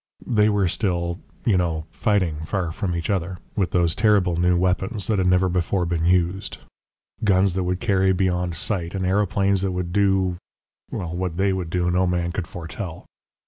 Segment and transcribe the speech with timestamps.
[0.25, 5.05] They were still, you know, fighting far from each other, with those terrible new weapons
[5.05, 6.57] that had never before been used:
[7.23, 10.37] guns that would carry beyond sight, and aeroplanes that would do
[10.89, 13.05] What THEY would do no man could foretell.